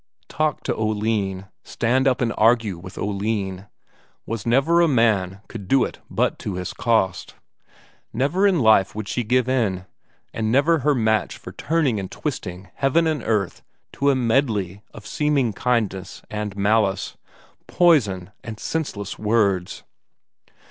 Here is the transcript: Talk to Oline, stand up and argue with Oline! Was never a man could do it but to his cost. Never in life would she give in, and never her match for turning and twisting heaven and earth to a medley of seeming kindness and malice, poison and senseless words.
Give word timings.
Talk 0.29 0.63
to 0.63 0.75
Oline, 0.75 1.45
stand 1.63 2.07
up 2.07 2.21
and 2.21 2.33
argue 2.35 2.75
with 2.79 2.97
Oline! 2.97 3.67
Was 4.25 4.47
never 4.47 4.81
a 4.81 4.87
man 4.87 5.41
could 5.47 5.67
do 5.67 5.83
it 5.83 5.99
but 6.09 6.39
to 6.39 6.55
his 6.55 6.73
cost. 6.73 7.35
Never 8.11 8.47
in 8.47 8.61
life 8.61 8.95
would 8.95 9.07
she 9.07 9.23
give 9.23 9.47
in, 9.47 9.85
and 10.33 10.51
never 10.51 10.79
her 10.79 10.95
match 10.95 11.37
for 11.37 11.51
turning 11.51 11.99
and 11.99 12.09
twisting 12.09 12.69
heaven 12.73 13.05
and 13.05 13.21
earth 13.21 13.61
to 13.93 14.09
a 14.09 14.15
medley 14.15 14.81
of 14.91 15.05
seeming 15.05 15.53
kindness 15.53 16.23
and 16.31 16.57
malice, 16.57 17.15
poison 17.67 18.31
and 18.43 18.59
senseless 18.59 19.19
words. 19.19 19.83